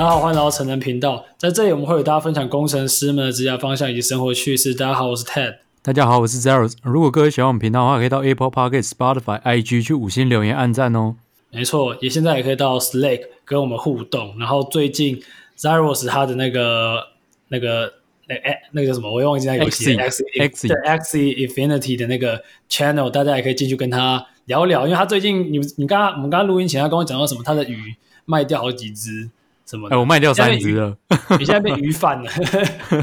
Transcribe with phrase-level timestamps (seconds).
[0.00, 1.26] 大家好，欢迎来到成人频道。
[1.36, 4.72] 在这里，我们会与大家分享工程师们的职业方向以及生活趣事。
[4.72, 5.56] 大家好，我是 Ted。
[5.82, 6.72] 大家好，我是 Zeros。
[6.82, 11.16] 如果各位喜欢我们频道的话，可以到 Apple Podcast、Spotify、IG 去五星留言、按赞哦。
[11.50, 14.38] 没错，也现在也可以到 Slack 跟我们互动。
[14.38, 15.20] 然后最近
[15.58, 17.08] Zeros 他的那个
[17.48, 17.92] 那个
[18.26, 19.12] 那哎那个叫什么？
[19.12, 19.94] 我也忘记那游戏。
[19.98, 27.42] X X 对 Axie Infinity 的那个 Channel，大家也可以进去跟他聊聊，因为他最近你你刚刚我们刚刚录音前，他跟我讲到什么？
[27.44, 29.28] 他的鱼卖掉好几只。
[29.70, 29.88] 什么？
[29.88, 30.96] 哎，我卖掉三只了。
[31.38, 32.30] 你 现在变鱼贩了，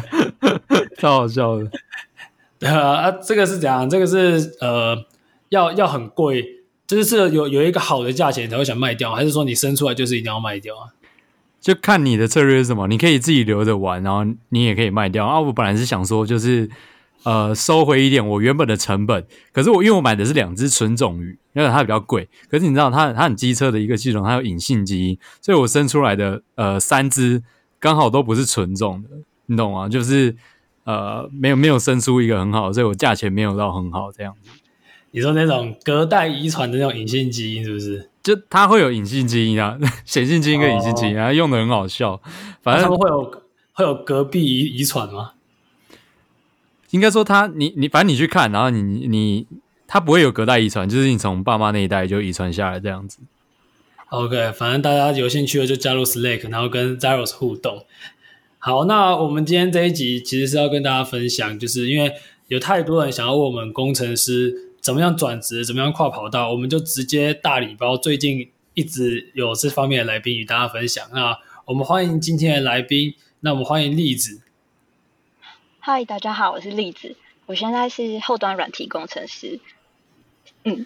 [0.99, 1.69] 超好笑的。
[2.61, 3.89] 呃啊，这个是怎样？
[3.89, 4.97] 这个是呃，
[5.49, 6.43] 要要很贵，
[6.85, 10.93] 就是这有有一个好的价钱才会想卖掉，还是说你生出来就是一定要卖掉啊？
[11.61, 12.87] 就看你的策略是什么。
[12.87, 15.25] 你可以自己留着玩，然后你也可以卖掉。
[15.25, 16.69] 啊，我本来是想说，就是。
[17.23, 22.27] 呃，收回一点我原本的成本，可是我因为我买的是两只纯种鱼，因为它比较贵。
[22.49, 27.43] 可是你知道它，它它很机车的一个系统，它有隐性基因，所以我生出来的呃三只
[27.79, 29.09] 刚好都不是纯种的，
[29.47, 29.89] 你懂吗？
[29.89, 30.35] 就是
[30.85, 34.49] 呃没有没有生出一个很好，所以我价钱没有到很好这样子。
[35.11, 38.09] 你说那种隔代遗传的那种隐性基因是不是？
[38.21, 42.21] 就它会有隐性基因啊， 显性基因跟隐性基因，它用的很好笑。
[42.61, 43.31] 反正他们会有
[43.73, 45.31] 会有隔壁遗遗传吗？
[46.91, 49.45] 应该说他，你你反正你去看，然后你你
[49.87, 53.19] 他不会有隔代遗传，就是你从爸妈那一代就遗传下来这样子。
[54.09, 57.85] OK，反正大家有兴趣的就加入 Slack，然后跟 Zeros 互动。
[58.57, 62.13] 好，那我们今天这一集其实是要跟大家分享，就是因为
[62.47, 67.97] 有太多人想要问我们工程师怎么样转职，怎么样跨跑道，我们就直接大礼包。
[67.97, 71.05] 最近一直有这方面的来宾与大家分享。
[71.13, 74.41] 那我们欢迎今天的来宾，那我们欢迎栗子。
[75.89, 79.57] 嗨，大家好，我是栗子，我现在是后端软体工程师。
[80.65, 80.85] 嗯，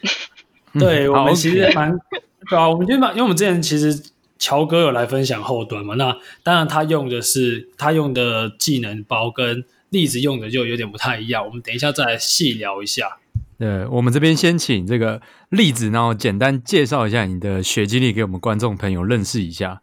[0.80, 2.00] 对，我们其实蛮
[2.48, 13.18] 对啊，我们就蛮，因为我们之前其实乔哥有来分享后端嘛，那当然他用的是他用的技能包跟栗子用的就有点不太一样，我们等一下再来细聊一下。
[13.58, 15.20] 对，我们这边先请这个
[15.50, 19.82] 栗子，然后简单介绍一下你的学经历给我们观众朋友认识一下。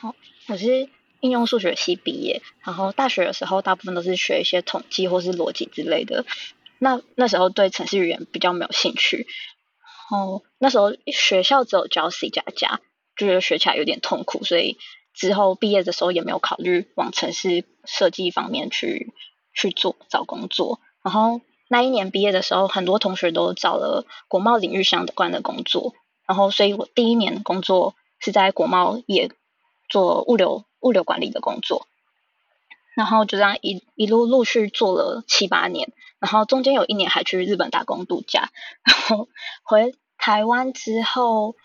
[0.00, 0.14] 好，
[0.48, 0.88] 我是。
[1.22, 6.26] 应用数学系毕业，然后大学的时候大部分都是学一些统计或是逻辑之类的。
[6.80, 9.28] 那那时候对程式语言比较没有兴趣。
[10.10, 12.80] 然后那时候学校只有教 C 加加，
[13.16, 14.78] 就觉得学起来有点痛苦，所以
[15.14, 19.12] 之后毕业的时候也没有考虑往程式设计方面去
[19.54, 20.80] 去做找工作。
[21.04, 25.94] 然后那一年毕业的时候，很多同学都找了国贸领域相关的工作。
[26.26, 29.30] 然后所以我第一年工作是在国贸业
[29.88, 30.64] 做物流。
[30.82, 31.86] 物流管理的工作，
[32.94, 38.50] 然后就这样一一路陆续做了七八年，然后中间有一年还去日本打工度假，
[38.82, 39.28] 然后
[39.62, 41.56] 回台湾之后，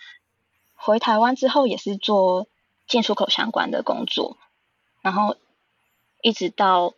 [0.76, 2.48] 回台湾之后也是做
[2.88, 4.38] 进出口相关的工作，
[5.02, 5.36] 然后
[6.22, 6.94] 一直到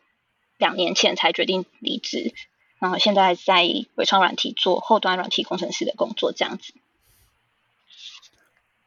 [0.58, 2.36] 两年前才决定离职，
[2.80, 3.64] 然后现在在
[3.96, 6.74] 纬创软体做后端软体工程师的工作，这样子。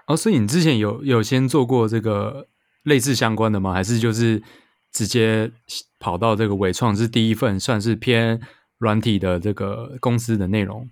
[0.06, 2.47] 哦，所以你之前有有先做过这个？
[2.82, 3.72] 类似相关的吗？
[3.72, 4.43] 还是就是
[4.91, 5.50] 直接
[5.98, 8.41] 跑到这个伟创是第一份，算是偏
[8.78, 10.91] 软体的这个公司的内容？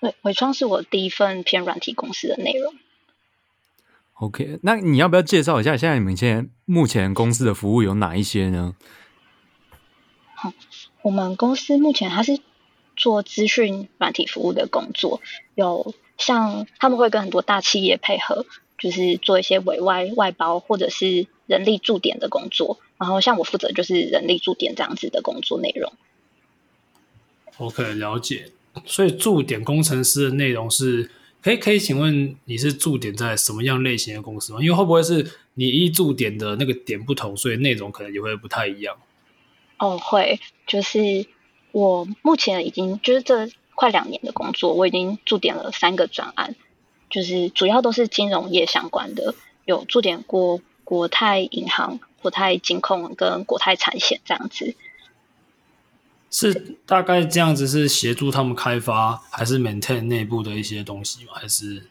[0.00, 2.74] 伟伟创是我第一份偏软体公司的内容。
[4.14, 8.74] OK，那你要不要介绍一下，现在你们现在目前公司的服务有哪一些呢？
[10.34, 10.52] 好，
[11.02, 12.38] 我们公司目前还是
[12.96, 15.20] 做资讯软体服务的工作，
[15.54, 18.46] 有像他们会跟很多大企业配合。
[18.84, 25.90] 就是做一些委外外包或者是人力驻点的工作，然后像我负责就是人力驻点这样子的工作内容。
[27.56, 28.50] OK，了解。
[28.84, 34.58] 所以驻点工程师的内容是，可以可以请问你是驻点在什么样类型的公司吗？
[34.60, 38.94] 因为会不会是你一驻点的那个点不同，所以内容可能也会不太一样？
[39.78, 40.38] 哦，会。
[40.66, 41.24] 就是
[41.72, 46.54] 我目前已经就是这快两年的工作，我已经驻点了三个专案。
[47.14, 54.74] 就是主要都是金融业相关的，有驻点过国泰银行、国泰金控跟国泰产险这样子。
[56.28, 56.52] 是
[56.86, 61.34] 大概这样子，是协助他们开发，还是 maintain 内部的一些东西吗？
[61.34, 61.86] 还是？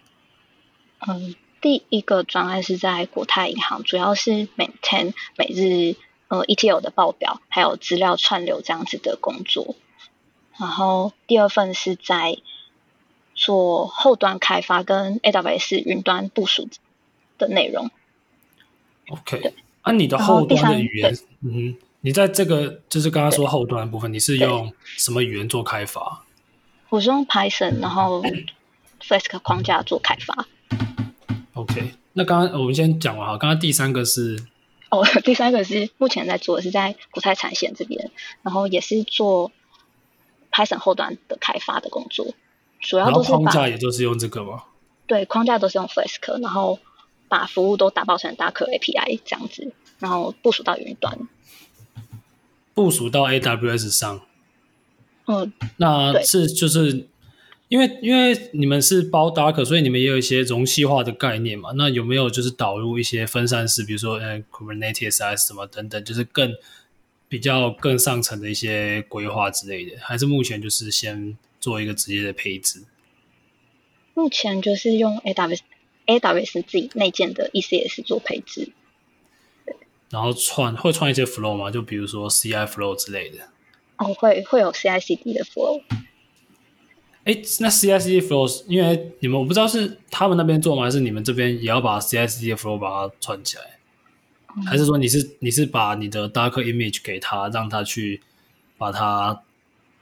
[1.08, 5.96] 嗯，第一个专案是在国泰银行，主要是 maintain 每日
[6.28, 9.78] 呃 ETL 的报表，还有资料串流这样子的工作。
[10.60, 12.40] 然后第二份是在。
[13.44, 16.70] 做后端开发跟 AWS 云端部署
[17.38, 17.92] 的内容。
[19.10, 19.52] OK，那、
[19.82, 26.24] 啊、你的后端的语言，嗯，你在这个就是刚刚说后端的部分，你是用什么语言做开发？
[26.88, 28.24] 我是用 Python，然后
[29.02, 30.48] Flask 框架做开发。
[31.54, 34.42] OK，那刚刚我们先讲完哈，刚刚第三个是
[34.90, 38.10] 哦， 第三个是目前在做的是在国泰产险这边，
[38.42, 39.52] 然后也是做
[40.52, 42.34] Python 后端的开发的工作，
[42.84, 44.66] 主要都是框架也就是用这个吗？
[45.08, 46.78] 对，框架都是用 Flask，然后
[47.28, 51.18] 把服务都打包成 Docker API 这样子，然后部署到云端，
[52.76, 54.22] 部署到 AWS 上。
[55.26, 57.08] 嗯，那是就是。
[57.70, 61.72] 因为因为你们是包 Docker，所以你们也有一些容器化的概念嘛。
[61.76, 66.54] 那有没有就是导入一些分散式，比如说呃 Kubernetes 啊什么等等，就是更
[67.28, 69.98] 比较更上层的一些规划之类的？
[70.02, 72.84] 还是目前就是先做一个直接的配置？
[74.14, 75.60] 目前就是用 AWS
[76.08, 78.74] AWS 自己内建的 ECS 做配置。
[80.10, 81.72] 然后串会串一些 flow 吗？
[81.72, 83.48] 就比如说 CI flow 之类的？
[83.96, 85.82] 哦，会会有 CI/CD 的 flow。
[87.24, 93.80] 哎，那 CI/CD flow，因为你们我不知道是他们那边做吗，还是你们这边也要把 CI/CD flow 把它串起来？
[94.58, 98.22] 嗯、还是说你是你是把你的 Docker image 给他，让他去
[98.78, 99.42] 把它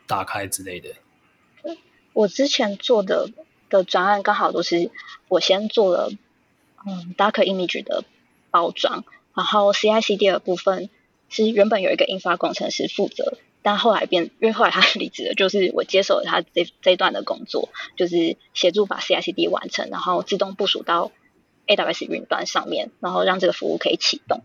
[0.07, 0.89] 打开之类的？
[2.13, 3.29] 我之前做的
[3.69, 4.91] 的专案刚好都是
[5.27, 6.11] 我先做了
[6.85, 8.03] 嗯 Docker image 的
[8.49, 9.03] 包装，
[9.33, 10.89] 然后 CI/CD 的部分
[11.29, 13.37] 是原本有一个印发工程师负责。
[13.63, 21.11] 但后来变，因为后来他 离职了，就是我接手了他这这一段的工作，就是协助把 CI/CD 完成，然后自动部署到
[21.67, 24.41] AWS 云端上面，然后让这个服务可以启动。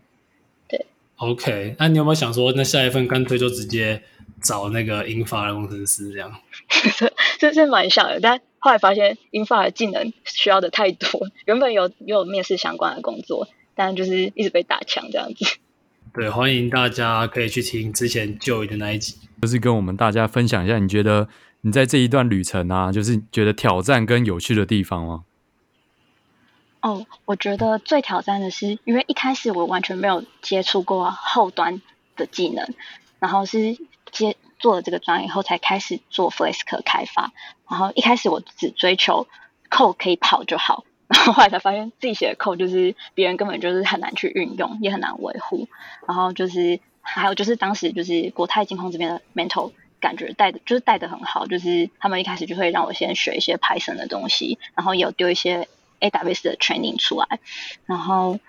[0.68, 0.84] 对
[1.16, 4.02] ，OK，那你有没有想说，那下一份干脆就直接
[4.42, 6.34] 找那个 Infa 的工程师这样？
[7.38, 11.08] 这是蛮像的，但后来发现 Infa 的技能需要的太多，
[11.44, 15.58] 原本有有面试相关的工作，但就是一直被打枪这样子。
[16.14, 21.28] 对，欢迎大家可以去听之前 Joey 的那一集，就是跟我们大家分享一下，你觉得
[21.60, 25.24] 你在这一段旅程啊，就是觉得挑战跟有趣的地方吗？
[26.80, 31.82] 哦，我觉得最挑战的是，因为一开始我完全没有接触过后端
[32.16, 32.66] 的技能，
[33.18, 33.76] 然后是
[34.18, 37.32] 接做了这个专业以后才开始做 Flask 开发，
[37.68, 39.26] 然后一开始我只追求
[39.70, 40.84] code 可以跑就好。
[41.08, 45.68] 然后后来才发现自己写的 code 就是别人根本就是很难去运用，也很难维护。
[46.08, 49.70] 然后就是还有就是当时就是国泰金控这边的 mentor
[50.00, 55.68] 感觉带的就是带的很好，就是他们一开始就会让我先学一些 Python 的东西，然后也有丢一些
[56.00, 57.38] AWS 的 training 出来。
[57.84, 58.40] 然后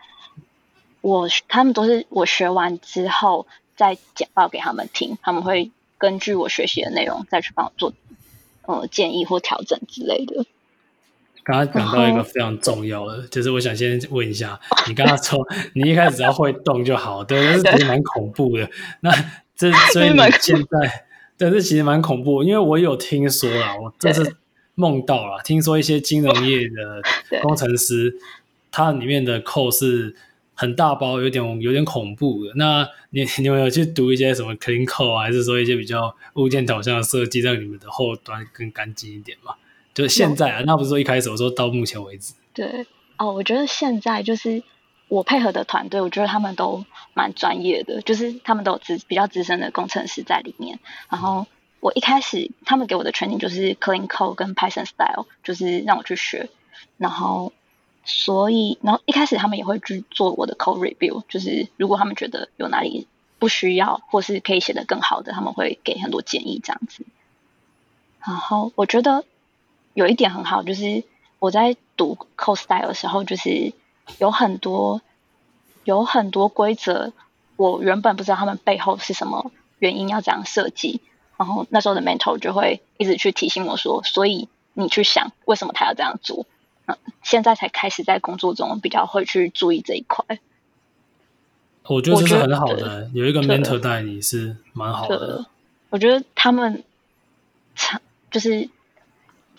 [1.01, 3.45] 我他们都是我学完之后
[3.77, 7.93] 再简报给他们听，他们会根据我学习的内容再去帮我做
[8.65, 10.45] 呃建议或调整之类的。
[11.43, 18.69] 刚刚讲到一个非常重要的，就是我想先问一下，你刚刚说你一开始只要会动就好，对，但是其实蛮恐怖的。
[18.99, 19.09] 那
[19.55, 21.05] 这 所以你现在，
[21.37, 24.35] 对，这其实蛮恐怖，因为我有听说啦，我这是
[24.75, 27.01] 梦到了，听说一些金融业的
[27.41, 28.17] 工程师，
[28.69, 30.17] 他里面的 code 是
[30.57, 32.51] 很大包，有点有点恐怖的。
[32.55, 39.53] 那你你有没有去读一些什么 clean code 啊，还是说一些比较物件导向的设计，让你们的后端更干净一点嘛？
[39.93, 42.33] 就是现在啊，那不是说一开始我说到目前为止。
[42.53, 42.85] 对
[43.17, 44.63] 哦，我觉得现在就是
[45.07, 46.83] 我配合的团队，我觉得他们都
[47.13, 50.79] 蛮专业的，就是他们都有资比较资深的工程师在里面。
[51.09, 51.45] 然后
[51.79, 56.49] 我一开始他们给我的 training 就是 clean code 跟 Python style，就是让我去学。
[56.97, 57.53] 然后
[58.07, 63.05] 所以，然后一开始他们也会去做我的 code review，就是如果他们觉得有哪里
[63.37, 67.05] 不需要或是可以写得更好的，他们会给很多建议这样子。
[68.25, 69.23] 然后我觉得。
[69.93, 71.03] 有一点很好，就是
[71.39, 73.73] 我在读 code style 的时候，就是
[74.19, 75.01] 有很多
[75.85, 77.13] 有很多规则，
[77.55, 81.01] 我原本不知道他们背后是什么原因要这样设计，
[81.35, 86.45] 然后那时候的 mentor 就会一直去提醒我说，所以你去想为什么他要这样做。
[86.87, 90.39] 嗯，现在才开始在工作中比较会去注意这一块。
[91.83, 95.45] 我觉得这是很好的，有一个 mentor 带你是蛮好的。
[95.91, 96.83] 我觉得他们
[98.31, 98.69] 就是。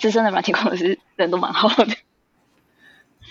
[0.01, 1.97] 资深的软体工程师人都蛮好的，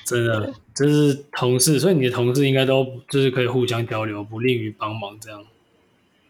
[0.03, 5.45] 真的，就是同事，所以你的同事应该都就是可以互相交流，不吝于帮忙这样。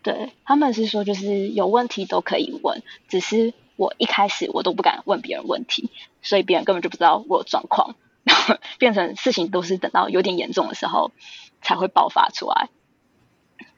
[0.03, 5.89] 对，他们是说，就是有问题都可以问，只是我一开始我都不敢问别人问题，
[6.22, 11.12] 所以别人根本就不知道我有状况，然后变成事情都是等到有点严重的时候
[11.62, 12.69] 才会爆发出来。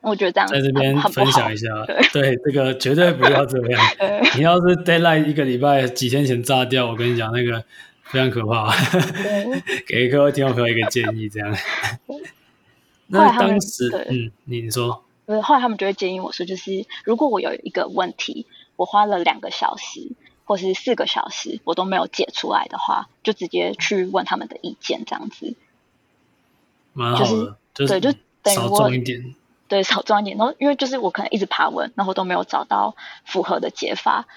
[0.01, 3.81] 我觉得这样在这边分享一下，对，对这个绝对不要这样。
[4.37, 7.61] 你要是 deadline 一个礼拜几天前炸掉，我跟你讲那个
[8.03, 8.73] 非常可怕。
[9.85, 11.53] 给各位听众朋友一个建议，这样。
[13.07, 15.03] 那当时，嗯，你说，
[15.43, 18.45] 后来他们就会建议我说，就是如果我有一个问题，
[18.79, 20.13] 我花了两个小时
[20.45, 25.53] 或是四个小时，我都没有解出来的话，就直接去问他们的意见，这样子。
[26.93, 29.35] 蛮好的，就是对，就等于我一点，
[29.67, 30.37] 对，少装一点。
[30.37, 32.95] 然后因为就是我可能一直爬文，然后都没有找到
[33.25, 34.27] 符合的解法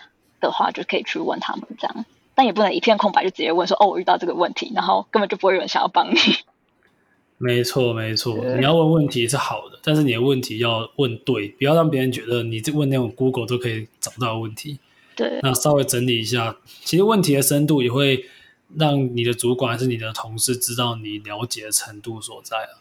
[0.40, 2.04] 的话，就可以去问他们这样。
[2.34, 6.18] 但也不能一片空白就直接问说哦，我遇到这个问题，然后根本就不会有人想要帮你。
[7.42, 14.78] 没错，没错，你要问问题是好的，但是你的问题要问对，不要让别人觉得你这问那种 Google 都可以找到问题。
[15.16, 18.26] 对，那稍微整理一下，其实问题的深度也会
[18.76, 22.78] 让你的主管还是你的同事知道你了解的程度所在啊。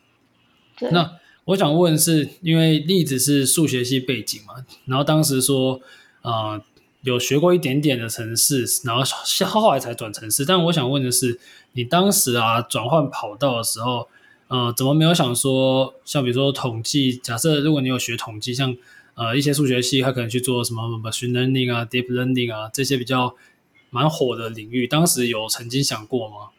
[0.77, 5.81] 对，那我想问是因为例子是数学系背景嘛，然后当时说
[6.21, 6.61] 呃。
[7.03, 9.01] 有学过一点点的城市，然后
[9.47, 10.45] 后后来才转城市。
[10.45, 11.39] 但我想问的是，
[11.71, 14.07] 你当时啊转换跑道的时候，
[14.51, 18.75] 呃，怎么没有想说，像比如说统计，假设如果你有学统计，像
[19.15, 23.33] 呃一些数学系，他可能去做什么 machine learning 啊、deep learning 啊这些比较
[23.89, 26.49] 蛮火的领域，当时有曾经想过吗？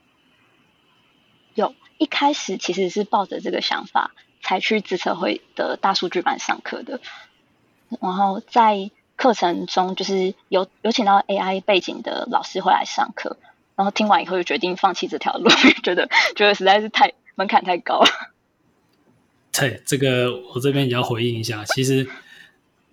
[1.55, 7.01] 有，一开始其实是抱着这个想法才去资策会的大数据班上课的，
[8.01, 8.91] 然后在。
[9.15, 13.37] 课程中就是有有请到 AI 背景的老师会来上课，
[13.77, 15.49] 然后听完以后就决定放弃这条路，
[15.85, 18.07] 觉得觉得实在是太门槛太高了。
[19.53, 22.07] 对，这个我这边也要回应一下，其实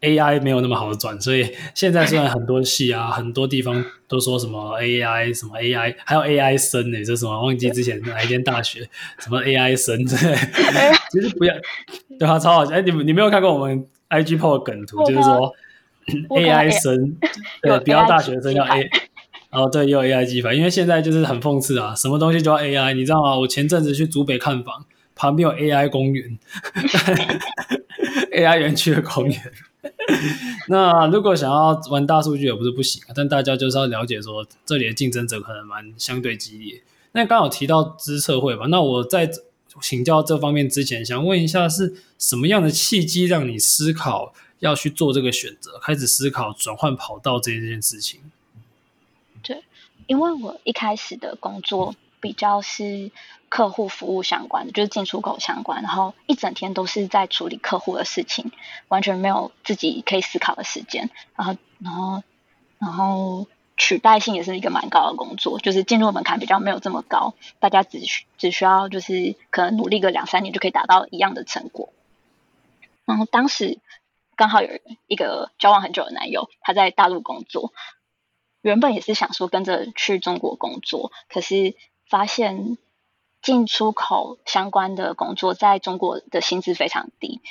[0.02, 10.18] AI 没有那么好转，所以现在虽然很多系啊， 很多地方都说什么 AI 什么 AI，还有 AI 生呢，这什么忘记之前哪一间大学 什么 AI 生，对，
[11.12, 11.54] 其实不要
[12.18, 12.72] 对啊，超好笑。
[12.72, 15.56] 哎，你你没有看过我们 IG PO 的梗图，就是说。
[16.30, 17.16] AI 生，
[17.62, 18.90] 对，不要大学生要 A，
[19.52, 23.36] 哦，对，又有 AI 机排，因为现在就是很讽刺啊，什么东西都要 AI，你知道吗？
[23.38, 26.38] 我前阵子去竹北看房，旁边有 AI 公园，
[28.32, 29.52] AI 园区的公园。
[30.68, 36.84] 那如果想要玩大数据也不是不行，但大家就是要了解说，这里的竞争者可能蛮相对激烈。
[37.14, 39.30] 那刚好提到资策会吧，那我在
[39.82, 44.34] 请教这方面之前，想问一下，是什么样的契机让你思考？
[44.60, 48.20] 要去做这个选择，开始思考转换跑道这件事情。
[49.44, 49.64] 对，
[50.08, 53.12] 因为我一开始的工作比较是
[53.50, 58.52] 客户服务相关的，就是进出口相关，然后一整天都是在处理客户的事情，
[58.88, 61.10] 完全没有自己可以思考的时间。
[61.36, 62.24] 然后，然后，
[62.80, 71.94] 然后取代性也是一个蛮高的工作，就是进入门槛比较没有这么高，大家只需只需要就是可能努力个两三年就可以达到一样的成果。
[73.06, 73.80] 然后当时。
[74.36, 74.70] 刚好有
[75.08, 77.74] 一个交往很久的男友，他在大陆工作。
[78.62, 81.76] 原本也是想说跟着去中国工作，可是
[82.08, 82.78] 发现
[83.42, 87.42] 进出口相关的工作在中国的薪资非常低。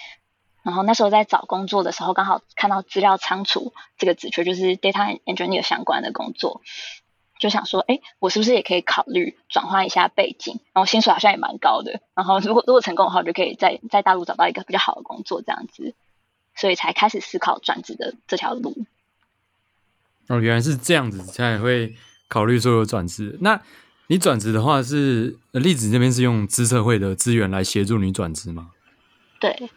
[0.62, 6.60] 然后那时候在找工作的时候，刚好看到资料仓储这个职缺，就是 data engineer 相关的工作，
[7.38, 10.60] 就想说，哎，我是不是也可以考虑转换一下背景？
[10.74, 12.02] 然后薪水好像也蛮高的。
[12.14, 15.94] 然后如果如果成功的话，我就可以在在大陆找到一个比较好的工作，这样子。
[16.54, 18.74] 所以才开始思考转职的这条路。
[20.28, 21.94] 哦，原来是这样子，才会
[22.28, 23.37] 考虑说有转职。
[23.40, 23.61] 那
[24.08, 28.70] 你转职的话是，是例子这边是用资策会的资源来协助你转职吗？
[29.40, 29.70] 对。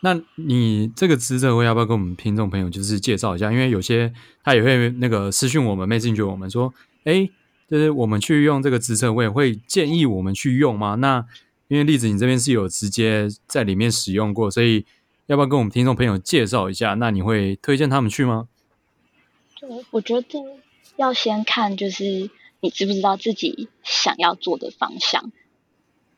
[0.00, 3.52] 那你这个资策会要不要跟我们听众朋友就是介绍一下？
[3.52, 6.72] 因为有些他也会那个私讯我们，message 我们说，
[7.04, 7.28] 哎，
[7.68, 10.96] 就是我们去用这个资策会，会建议我们去用吗？
[10.96, 11.24] 那
[11.68, 14.84] 因为例子你这边是有直接在里面使用过，所以。
[15.26, 16.94] 要不要跟我们听众朋友介绍一下？
[16.94, 18.46] 那你会推荐他们去吗？
[19.90, 20.44] 我觉得
[20.96, 22.30] 要先看，就是
[22.60, 25.32] 你知不知道自己想要做的方向。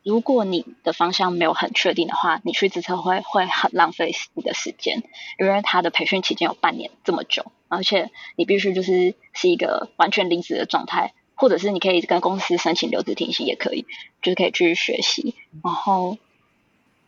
[0.03, 5.03] 如果你的方向没有很确定的话，你去职测会会很浪费你的时间，
[5.39, 13.87] 因为他的培训期间有半年这么久，而且你必须就是是一个完全离职的状态，或者是你可以跟公司申请留职停薪也可以，
[14.23, 15.35] 就是可以去学习。
[15.63, 16.19] 然后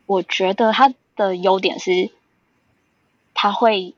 [0.07, 0.95] 我觉得他。
[1.17, 2.09] 的优点是，
[3.35, 3.93] 他会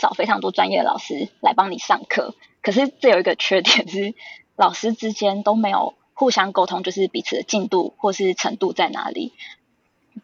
[0.00, 2.34] 找非常多专业的老师来帮你上课。
[2.62, 4.14] 可是这有一个缺点是，
[4.56, 9.32] 老师之间都没有互相沟通，就是彼此的进度或是程度在哪里。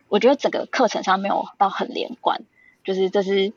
[0.08, 2.42] 我觉得整个课程上没有到很连贯，
[2.84, 3.52] 就是这是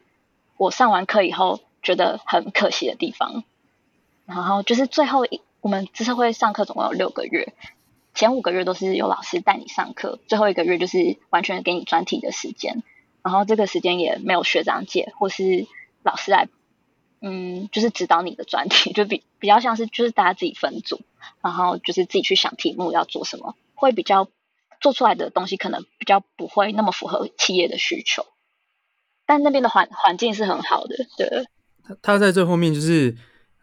[0.57, 3.43] 我上完课以后觉得很可惜的地方。
[4.25, 7.53] 然后就是最后一，我们资策会上课总共有六个月。
[8.13, 12.83] 前五个月都是有老师带你上课，最后一个月就是完全给你专题的时间，
[13.23, 15.67] 然后这个时间也没有学长姐或是
[16.09, 16.49] 老师来，
[17.21, 21.01] 嗯，就是指导你的专题， 就比比较像是就是大家自己分组，
[21.41, 24.27] 然后就是自己去想题目要做什么，会比较
[24.81, 28.25] 做出来的东西可能比较不会那么符合企业的需求，
[29.25, 31.45] 但那边的环环境是很好的，对。
[31.87, 33.15] 他他在这后面就是，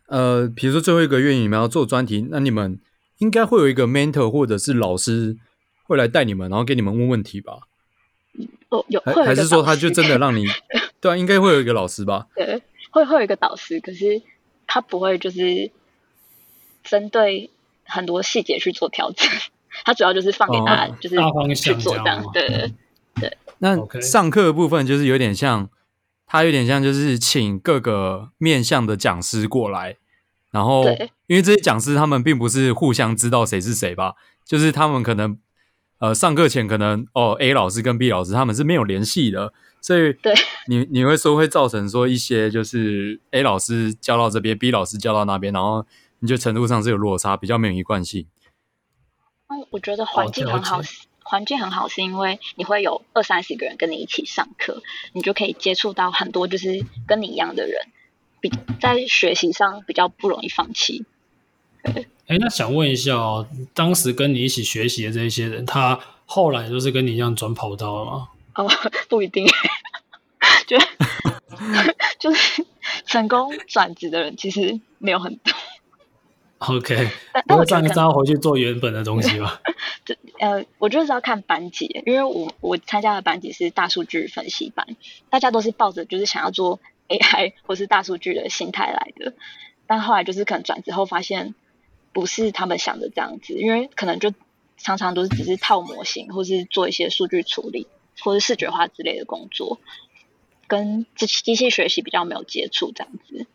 [0.08, 2.80] 呃，比如说最后一个月你们要做专题，那你们。
[3.18, 5.38] 应该会有一个 mentor 或者是老师
[5.84, 7.60] 会来带你们，然后给你们问问题吧？
[8.68, 10.44] 哦，有，还还是说他就真的让你？
[11.06, 12.26] 对啊，应该会有一个老师吧？
[12.34, 14.20] 对，会会有一个导师，可是
[14.66, 15.70] 他不会就是
[16.82, 17.50] 针对
[17.84, 19.30] 很多细节去做调整，
[19.84, 21.16] 他主要就是放给大家就是
[21.54, 22.24] 去做这样。
[22.32, 22.74] 对对
[23.20, 23.36] 对。
[23.58, 25.70] 那上课的部分就是有点像，
[26.26, 29.96] 他有点像就是请各个面向的讲师过来，
[30.50, 30.84] 然后
[31.28, 35.38] 因为这些讲师他们并不是互相知道谁是谁吧，就是他们可能。
[35.98, 40.34] 呃，上课前可能哦，A 老师跟 B 老师他们是没有联系的，所以对
[40.68, 45.86] 你你会说会造成说一些就是 A 老师教到这边，B 老师教到那边，然后
[46.18, 48.26] 你就程度上是有落差，比较没有一贯性。
[49.46, 50.82] 嗯，我觉得环境很好，
[51.22, 54.82] 环境很好是因为你会有二三十个人跟你一起上课，
[55.14, 57.80] 你就可以接触到很多就是跟你一样的人，
[58.40, 58.50] 比
[58.82, 61.06] 在学习上比较不容易放弃。
[62.26, 68.28] 哎，那想问一下哦，当时跟你一起学习的这些人，他后来都是跟你一样转跑道了吗？
[68.56, 68.68] 哦，
[69.08, 69.46] 不一定，
[70.66, 70.76] 就
[72.18, 72.66] 就是
[73.04, 75.54] 成功转职的人其实没有很多。
[76.58, 77.10] OK，
[77.46, 79.60] 那我这样要回去做原本的东西吧？
[80.04, 84.84] 这呃，我就是要看班级，因为我我参加的班级是大数据分析班，
[85.30, 89.34] 大家都是抱着就是想要做 AI 或是大数据的心态来的，
[89.86, 91.54] 但后来就是可能转职后发现。
[92.16, 94.32] 不是他们想的这样子，因为可能就
[94.78, 97.86] 常常都是只是套模型，或是做一些数据处理，
[98.20, 99.78] 或是视觉化之类的工作，
[100.66, 103.46] 跟机机器学习比较没有接触这样子。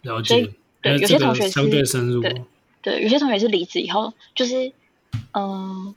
[0.00, 0.54] 了解。
[0.80, 2.22] 对，有些同学是相对深入。
[2.22, 2.42] 对，
[2.80, 4.72] 对，有些同学是离职以后，就是
[5.34, 5.94] 嗯，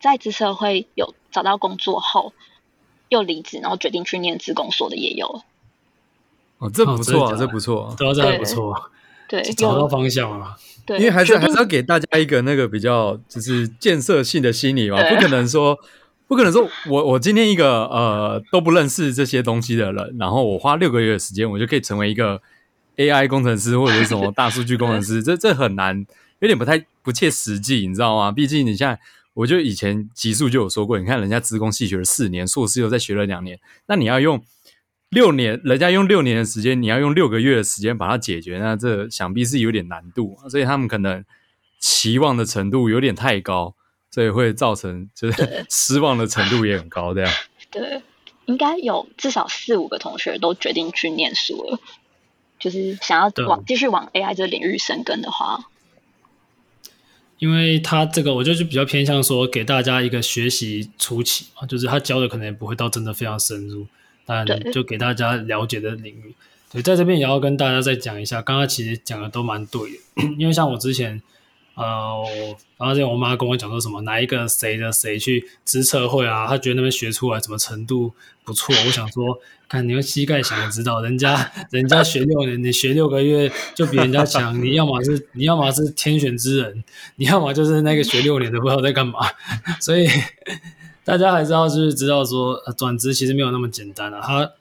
[0.00, 2.32] 在职社会有找到工作后
[3.10, 5.42] 又离职，然后决定去念职工所的也有。
[6.56, 8.90] 哦，这不错啊，这不错，这这还不错。
[9.28, 10.56] 对，找到方向了。
[10.84, 15.76] 对，因为还是还是要给大家一个那个比较就是建设性的心理嘛，不可能说
[16.28, 22.40] 不可能说我我今天一个呃都不认识这些东西的人，然后我花六个月的时间，我就可以成为一个
[22.96, 26.06] AI 工程师或者是什么大数据工程师， 这这很难，
[26.38, 28.30] 有点不太不切实际，你知道吗？
[28.30, 28.98] 毕竟你现在，
[29.34, 34.40] 我就以前极速就有说过，你看人家职工系学了四年，硕士又再学了两年，那你要用。
[35.10, 41.24] 六年，人家用六年的时间，你要用六个月的时间把它解决，那这想必是有点难度，所以他们可能
[41.78, 43.76] 期望的程度有点太高，
[44.10, 47.14] 所以会造成就是 失望的程度也很高。
[47.14, 47.32] 这样
[47.70, 48.02] 对，
[48.46, 51.80] 应该有至少四五个同学都决定去念书了，
[52.58, 55.70] 就是想要往继续往 AI 这个领域深耕的话，
[57.38, 63.86] 因为他这个我就是比较偏向说给大家一个学习初期嘛，就是他教的可能也不会到真的非常深入。
[64.26, 66.34] 当然，就给大家了解的领域，
[66.72, 68.42] 对，在这边也要跟大家再讲一下。
[68.42, 71.22] 刚刚其实讲的都蛮对的， 因为像我之前，
[71.74, 78.12] 呃，我然后之前我妈跟我讲说什么，哪一个谁的谁去资测会啊，她觉得那边学出来什么程度
[78.42, 78.74] 不错。
[78.84, 84.60] 我想说，看你用膝盖想知道，人家人家学六年，你学六个月就比人家强。
[84.60, 86.82] 你要么是你要么是天选之人，
[87.14, 89.20] 你要么就是那个学六年的不知道在干嘛，
[89.80, 90.08] 所以。
[91.06, 94.20] 大家还是要就是知道说，转职其实没有那么简单啊。
[94.20, 94.52] 他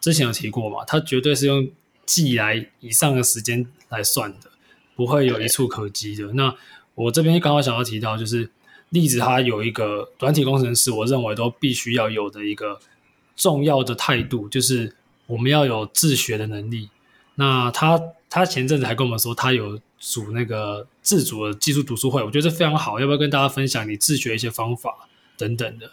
[0.00, 1.70] 之前有提过嘛，他绝对是用
[2.04, 4.50] 季来以上的时间来算的，
[4.96, 6.32] 不会有一处可及的。
[6.32, 6.52] 那
[6.96, 8.50] 我这边刚好想要提到，就是
[8.88, 12.80] 例子，他有一个软体工程师，我认为都必须要有的一个
[13.36, 14.96] 重要的态度，就是
[15.28, 16.90] 我们要有自学的能力。
[17.36, 22.98] 那他他前阵子还跟我们说，他有组那个自主的技术读书会，我觉得这非常好。
[22.98, 25.08] 要不要跟大家分享你自学一些方法？
[25.42, 25.90] 等等的，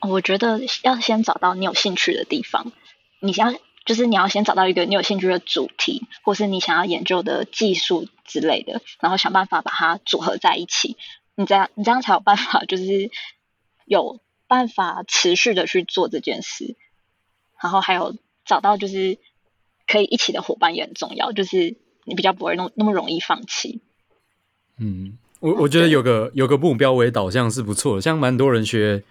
[0.00, 2.72] 我觉得要先找到你有兴趣的地方。
[3.20, 10.98] 你想要就是你要先找到一个你有兴趣的主题，或是你想要研究的技术之类的，然后想办法把它组合在一起。
[11.36, 13.10] 你这样你这样才有办法，就是
[13.86, 16.76] 有办法持续的去做这件事。
[17.62, 19.18] 然后还有找到就是
[19.86, 23.80] 可以一起的伙伴也很重要，就是你比较不会那么那么容易放弃。
[24.76, 25.16] 嗯。
[25.42, 29.02] 我我觉得有个有个目标为导向是不错的，像蛮多人学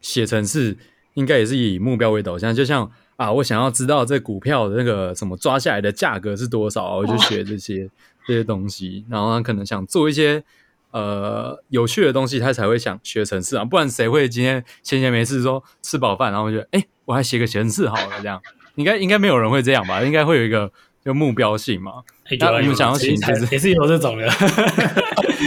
[0.00, 0.78] 写程式，
[1.14, 2.54] 应该也是以目标为导向。
[2.54, 7.90] 就像啊，我想要知道这股票的那个什么抓下来的价格是多少，我就学这些
[8.24, 9.04] 这些东西。
[9.10, 10.44] 然后他可能想做一些
[10.92, 13.64] 呃有趣的东西，他才会想学程式啊。
[13.64, 18.40] 不然谁会今天闲闲没事说吃饱饭，然后我觉得哎，我还写个程式好了这样？
[18.76, 20.00] 应该应该没有人会这样吧？
[20.04, 20.70] 应该会有一个
[21.04, 22.02] 有目标性嘛。
[22.38, 24.26] 那我们想要请就是也是有这种的。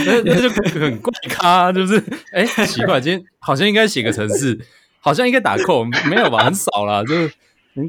[0.06, 4.58] 那那就很怪咖，就是哎，奇怪，今天好像应该写个程式，
[5.00, 6.44] 好像应该打 code，没有吧？
[6.44, 7.32] 很少啦，就是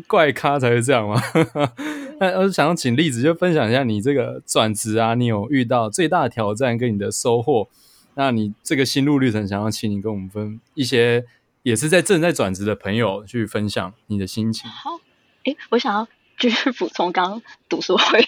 [0.08, 1.22] 怪咖才会这样嘛。
[2.20, 7.68] 那我想要请例子，就分享一下你这个转职啊，你有遇到最大的挑战跟你的收获，
[8.14, 11.26] 那你这个心路历程，想要请你跟我们分一些，
[11.64, 14.70] 也是在正在转职的朋友去分享你的心情。
[14.70, 14.92] 好，
[15.44, 18.28] 诶，我想要继续补充刚刚读书会。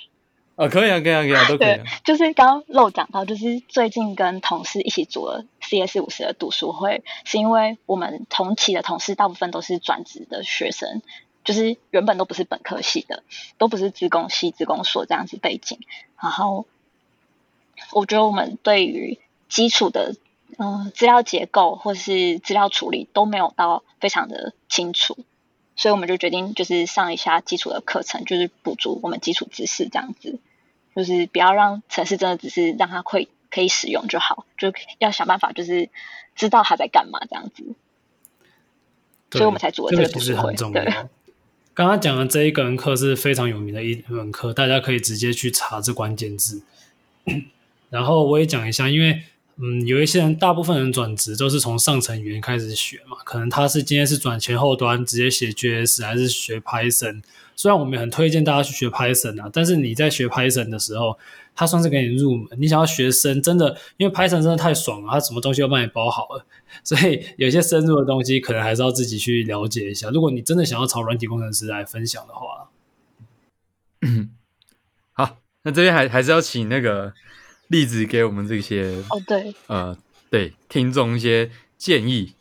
[0.55, 1.83] 啊，可以啊，可以啊，可以啊，都可以啊。
[2.03, 11.03] 就是刚刚漏讲到，就是最近跟同事一起组了 CS 五十的读书会，是因为我们同期的同事大部分都是转职的学生，
[11.43, 13.21] 就是原本都不是本科系的，
[13.59, 15.77] 都不是职工系、职工所这样子背景。
[16.19, 16.65] 然后
[17.91, 20.15] 我觉得我们对于基础的
[20.57, 25.19] 嗯资料结构或是资料处理都没有到非常的清楚。
[25.77, 30.39] 所以我们就决定，就是上一下基础的课程，就是补足我们基础知识，这样子，
[30.95, 35.89] 就是不要让城市真的只是让它会可以使用就好，就要想办法，就是
[36.35, 37.63] 知道它在干嘛，这样子。
[39.31, 40.53] 所以我们才组了这个读书会。
[40.55, 40.83] 对，
[41.73, 46.63] 刚刚讲的这一个课是非常有名的一门课，大家可以直接去查这关键字。
[47.91, 49.21] 然后我也讲一下，因为。
[49.59, 57.23] 嗯，有一些人，大部分人转职都是从上层语言开始学嘛，可能他是今天是转前后端，直接写 JS 还是学 Python。
[57.55, 61.17] 虽然我们也很推荐大家去学 Python 啊，但是你在学 Python 的时候，
[61.55, 62.47] 它算是给你入门。
[62.59, 66.45] 你想要学深，真的，因为 Python 真的太爽了，它什么东西都帮你包好了，
[66.83, 70.11] 所以有些深入的东西可能还是要自己去了解一下。
[70.11, 72.69] 如果你真的想要朝软体工程师来分享的话，
[74.01, 74.29] 嗯，
[75.13, 77.15] 好，那这边还还是要请那个。
[77.67, 79.97] 例子给我们这些哦，对，呃，
[80.29, 82.33] 对，听众一些建议。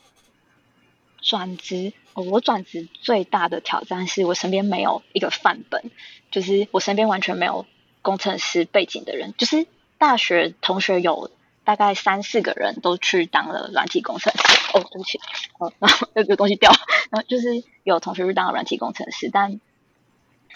[1.20, 5.90] 转职，哦，我转职最大的挑战是我身边没有一个范本，
[6.30, 7.66] 就是我身边完全没有
[8.02, 9.34] 工程师背景的人。
[9.36, 9.66] 就是
[9.98, 11.32] 大学同学有
[11.64, 14.38] 大概三四个人都去当了软体工程师。
[14.74, 15.18] 哦，对不起，
[15.58, 16.70] 哦，然后有个东西掉，
[17.10, 19.60] 然后就是有同学去当了软体工程师，但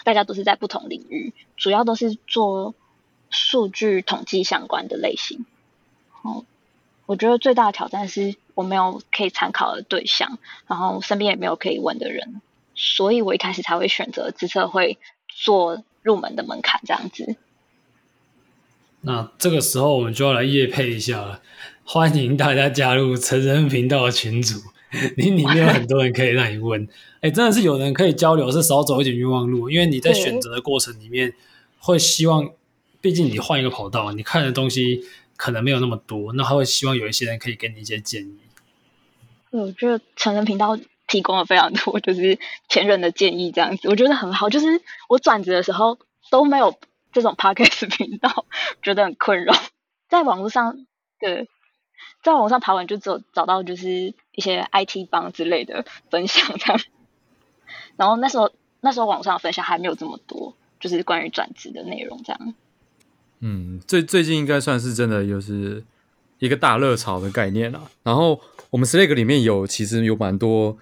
[0.05, 2.73] 大家都是在不同领域，主要都是做。
[3.31, 5.45] 数据统计相关的类型，
[6.21, 6.43] 哦，
[7.05, 12.41] 我觉得最大的挑战是我没有可以参考的对象，然后身边也没有可以问的人，
[12.75, 14.97] 所以我一开始才会选择自测会
[15.29, 17.37] 做入门的门槛这样子。
[18.99, 21.41] 那这个时候我们就要来夜配一下了，
[21.85, 24.59] 欢迎大家加入成人频道的群组，
[25.15, 26.85] 你里面有很多人可以让你问，
[27.21, 31.33] 哎，真的是有人可以交流，是少走一点冤枉路，因为你在选择的过程里面
[31.79, 32.51] 会希望。
[33.01, 35.03] 毕竟你换一个跑道，你看的东西
[35.35, 38.37] 可能没有那么多，那他会希望有一些人可以给你一些建议。
[39.49, 44.49] 我觉得成人频道提供了非常多， 就是前人的建议这样子，我觉得很好。
[44.49, 46.77] 就是我转职的时候都没有
[47.11, 48.45] 这种 podcast 频道，
[48.81, 49.53] 觉得很困扰。
[50.07, 50.85] 在网络上，
[51.19, 51.49] 对，
[52.23, 56.81] 在网上爬文就只有找到就是一些 IT 帮之类的分享这样。
[57.97, 62.53] 然后那时候那时候网上分享还没有这么多，就是关于转职的内容这样。
[63.41, 65.83] 嗯，最最近应该算是真的，就是
[66.39, 67.81] 一个大热潮的概念了。
[68.03, 70.77] 然后我们 Slack 里面有，其实有蛮多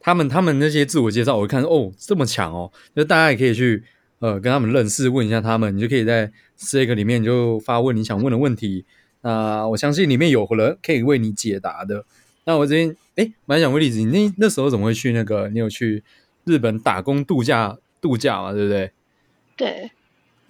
[0.00, 3.84] 他们他们那些自我介绍，我看哦这么强哦，就大家也可以去
[4.20, 8.84] 呃跟他们认识，问一下他们，你就可以在 Slack 里面就发问你想问的问题。
[9.20, 12.06] 那我相信里面有人可以为你解答的。
[12.44, 15.48] 那我这边诶蛮想问例子，你那那时候怎么会去那个？
[15.50, 16.02] 你有去
[16.44, 18.52] 日本打工度假度假嘛？
[18.52, 18.92] 对不对？
[19.56, 19.90] 对。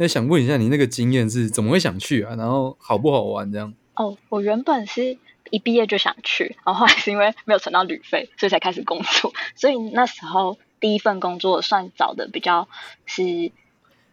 [0.01, 2.37] 那想问一下，你那个经验是怎么会想去啊？
[2.37, 3.75] 然后好不好玩这样？
[3.97, 5.19] 哦，我原本是
[5.51, 9.35] 一毕业就想去，然后后来是因为没有存到旅费，所以才开始工作。
[9.57, 12.69] 所以那时候第一份工作算找的比较
[13.07, 13.51] 是，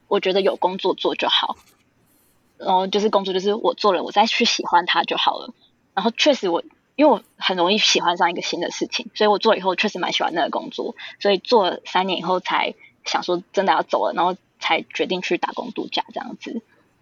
[0.07, 1.55] 我觉得有工作做就好。
[2.57, 5.53] 然后就是工作，就是我做了，我再去喜欢它就好了。
[5.93, 6.63] 然后确实我，
[6.95, 10.95] 因为我很容易喜欢上一个新的事情，所以我做了以后确实蛮喜欢那个工作。
[11.19, 14.35] 所以做了三年以后才想说真的要走了，然后。
[14.65, 16.59] 才决定去打工度假这样子，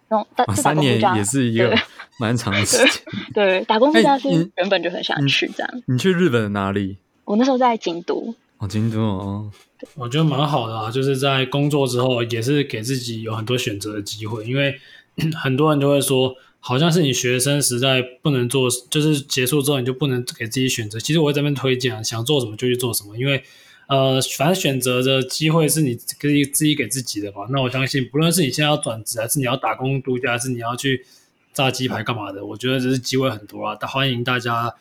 [0.10, 1.74] 然后打三年也是一个
[2.20, 2.90] 蛮长的时间。
[3.34, 5.70] 对，打工度假是原本就很想去这样。
[5.72, 6.98] 欸、你，你去日本哪里？
[7.24, 8.36] 我那时候在京都。
[8.58, 9.50] 哦，京都哦。
[9.96, 14.78] 我觉得蛮好的啊，就是在工作之后也是给自己有很多选择的机会，因为
[15.42, 21.00] 很多人都会说，好像是你学生时代不能做，就是结束之后你就不能给自己选择。
[21.00, 23.42] 其实我会这边推荐，想做什么就去做什么，因为。
[23.88, 27.46] 呃，反正选择的机会是你可以自己给自己的吧。
[27.50, 31.06] 那我相信，不论是你现在要转职，还是你要打工度假，还是你要去
[31.52, 33.78] 炸鸡排干嘛的，我觉得这是机会很多啊。
[33.88, 34.74] 欢迎大家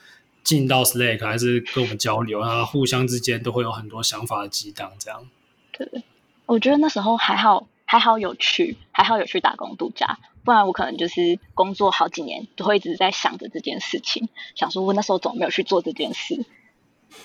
[0.45, 4.93] 进到 Slack，还是跟我们交流啊，互相之间都会有很多想法的激荡。
[4.99, 5.29] 这样，
[5.73, 6.05] 对，
[6.47, 16.47] 我觉得那时候还好，还好有去，还好有去打工度假，不然我可能就是工作好几年都会一直在想着这件事情，想说我那时候怎么没有去做这件事。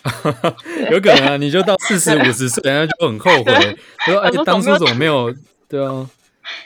[0.91, 5.33] 有可能啊，你就到四十五十岁，人家就很后悔，说哎，当初怎么没有？
[5.67, 6.09] 对啊，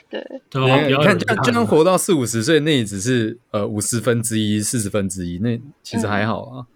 [0.08, 0.24] 对？
[0.52, 6.54] 你看，就就能活到四五十岁，那也只是呃五十分之一、四十分之一，那其实还好啊。
[6.60, 6.66] 嗯、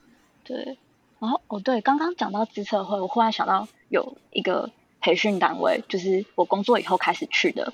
[0.44, 0.78] 对，
[1.20, 7.72] 然后哦，对，刚刚讲到资策会，我忽然想到有一个培训单位，就是我工作以后开始去的，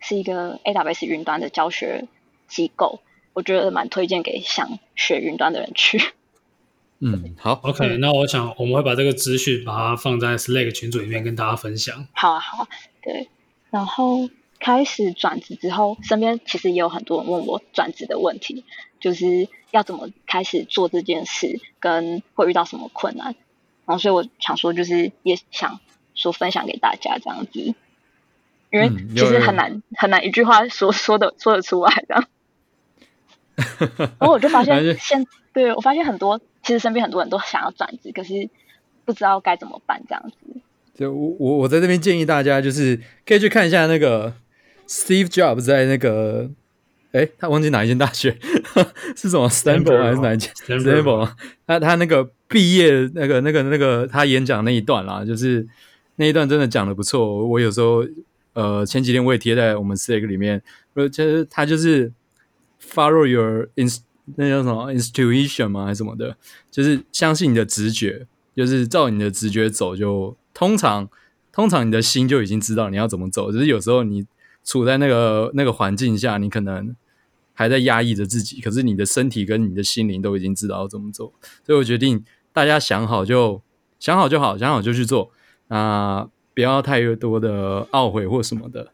[0.00, 2.06] 是一个 AWS 云端的教学
[2.48, 3.00] 机构，
[3.32, 6.00] 我觉得蛮推荐给想学云端的人去。
[7.00, 12.06] 嗯，好，OK，嗯，那我想我们会把这个资讯把它放在 Slack 群组里面跟大家分享。
[12.12, 12.68] 好啊，好啊，
[13.02, 13.28] 对。
[13.70, 14.30] 然后
[14.60, 18.64] 开始转职之后，身边其实也有很多人问我转职的问题，
[19.00, 23.34] 就是要怎么开始做这件事，跟会遇到什么困难。
[23.84, 25.80] 然后所以我想说，就是也想
[26.14, 27.74] 说分享给大家这样子，
[28.70, 32.28] 因为其实很难、嗯、很难一句话说说的说得出来的。
[33.98, 36.40] 然后我就发现现对我发现很多。
[36.66, 38.48] 其实身边很多人都想要转职，可是
[39.04, 40.60] 不知道该怎么办，这样子。
[40.94, 44.32] 就我我我在这边建议大家，就是可以去看一下那个
[44.88, 46.48] Steve Jobs 在那个，
[47.12, 48.34] 哎，他忘记哪一间大学，
[49.14, 51.32] 是什么 Stanford 还是哪一间 Stanford？
[51.66, 55.66] 他他那个毕业那个那个那个他演讲那一段啦，就是
[56.16, 57.46] 那一段真的讲的不错。
[57.46, 58.02] 我有时候
[58.54, 60.62] 呃前几天我也贴在我们 Slack 里面，
[60.94, 62.10] 呃，其实他就是
[62.92, 64.00] Follow your inst
[64.36, 65.84] 那叫什么 intuition 吗？
[65.84, 66.36] 还是什么的？
[66.70, 71.08] 就是相信你的直觉，就是照你的直觉走就，就通常
[71.52, 73.52] 通常你的心就已经知道你要怎么走。
[73.52, 74.24] 只是有时候你
[74.64, 76.94] 处在那个那个环境下，你可能
[77.52, 81.32] 还在压抑着自己，可是你的身体跟你的心灵都已经知道要怎么走。
[81.66, 83.60] 所以我决定大家想好就
[83.98, 85.30] 想好就好，想好就去做
[85.68, 88.92] 啊，不要太多的懊悔或什么的。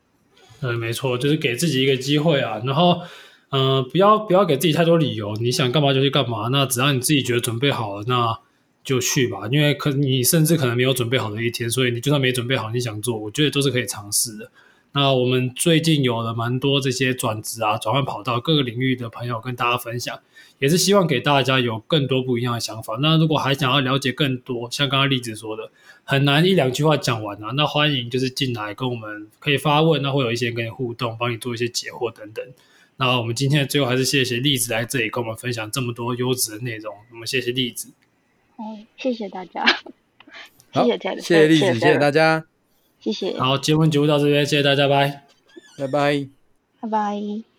[0.62, 3.02] 嗯，没错，就是给自己一个机会啊，然后。
[3.50, 6.48] 嗯、不要不要给自己太多理由，你想干嘛就去干嘛。
[6.52, 8.38] 那只要你自己觉得准备好了，那
[8.84, 9.48] 就去吧。
[9.50, 14.50] 因为可你甚至可能没有准备好的一天，所以你就算没准备好，你想做，我觉得都是可以尝试的。
[14.92, 20.18] 那我们最近有了蛮多这些转职啊、转换跑道各个领域的朋友跟大家分享，
[20.58, 22.98] 也是希望给大家有更多不一样的想法。
[23.00, 25.70] 那如果还想要了解更多，像刚刚例子说的，
[26.02, 27.52] 很难一两句话讲完啊。
[27.56, 32.44] 那欢迎就是进来跟我们可以发问，那会有一些人跟你互动，帮你做一些解惑等等。
[33.00, 36.94] 那我们今天最后还是谢谢栗子来这里跟我们分享这么多优质的内容。
[37.10, 37.88] 我们谢谢栗子。
[38.56, 39.64] 哦，谢谢大家。
[40.74, 42.44] 谢谢谢谢栗子，谢谢大家。
[43.00, 43.38] 谢谢。
[43.38, 45.22] 好，结婚节目到这边，谢谢大家，拜
[45.78, 46.28] 拜拜，
[46.82, 47.49] 拜拜。